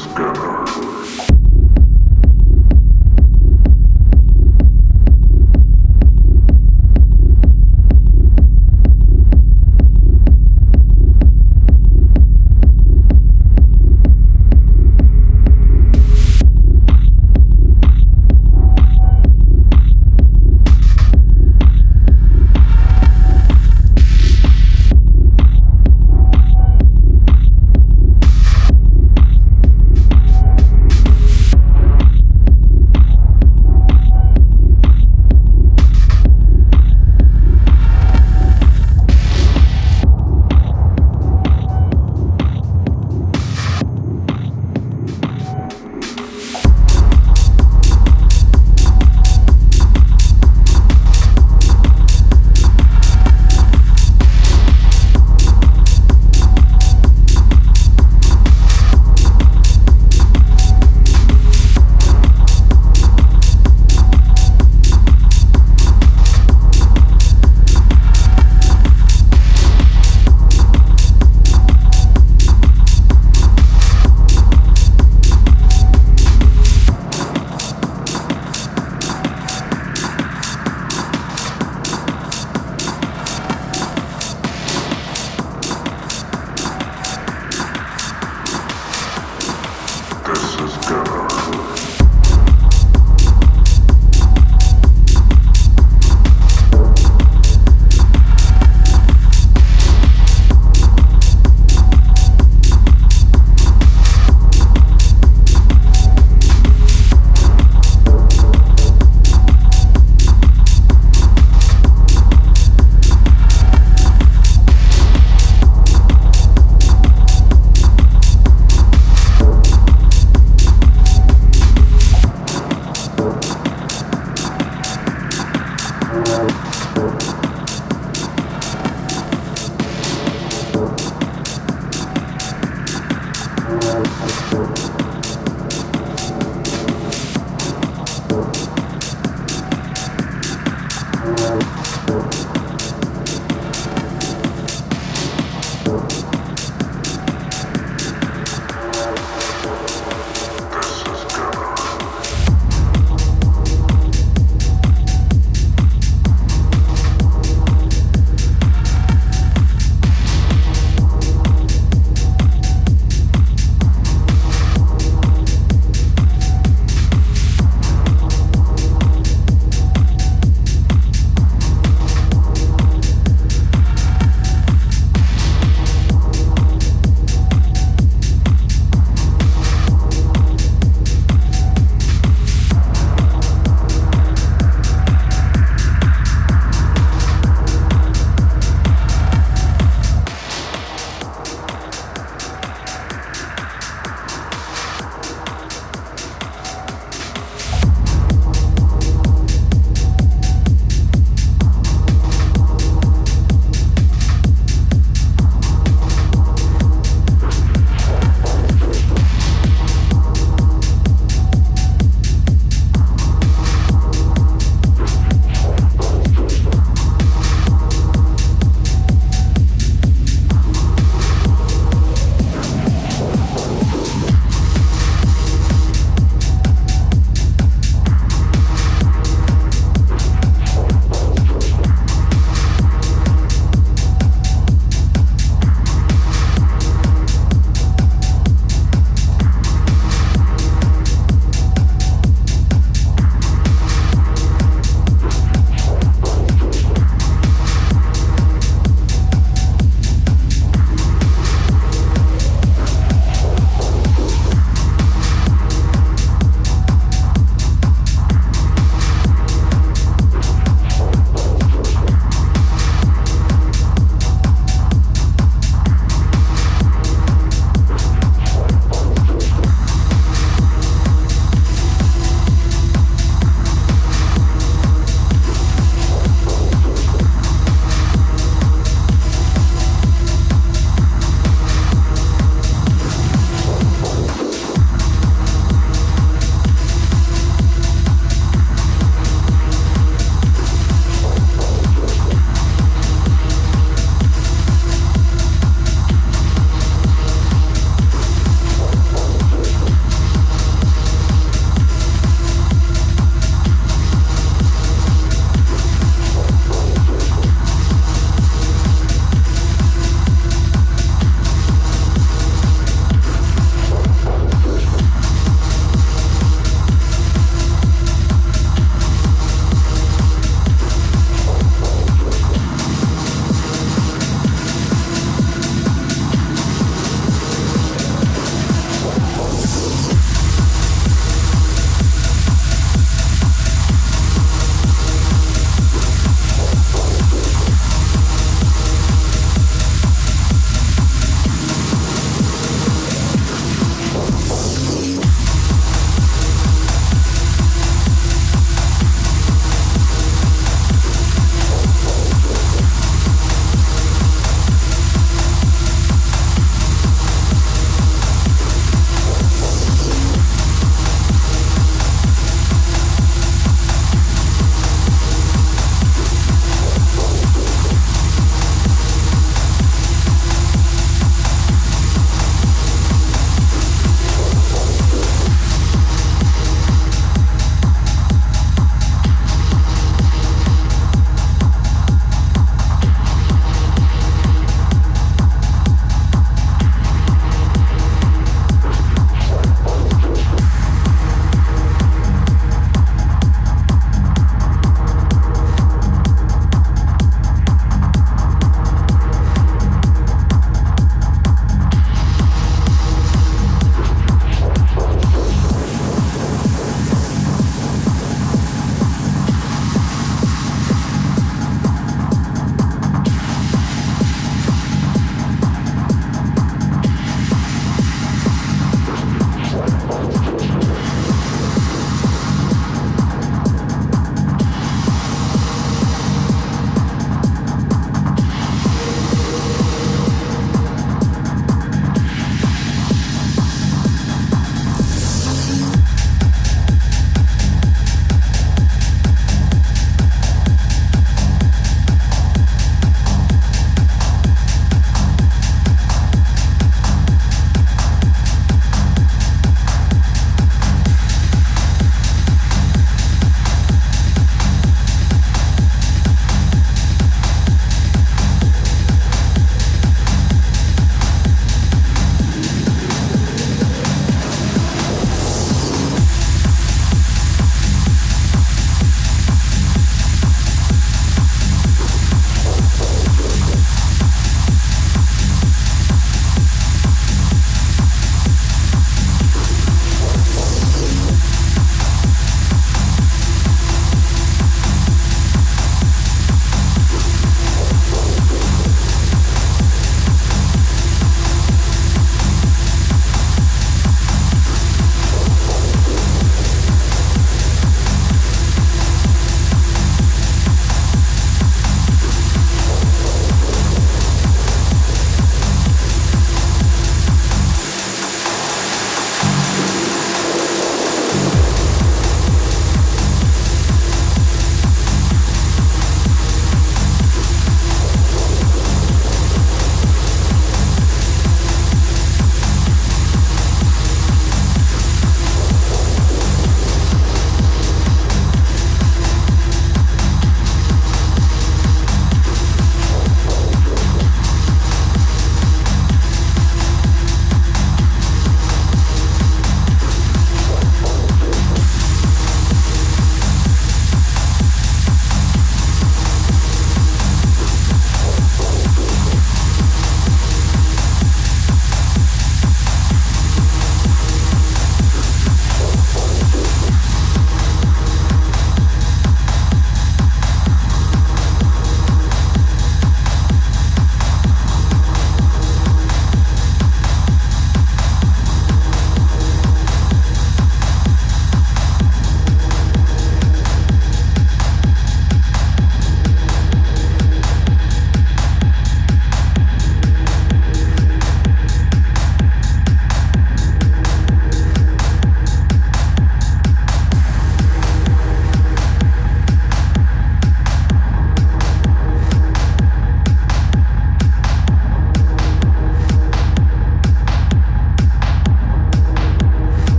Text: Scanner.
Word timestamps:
Scanner. 0.00 1.29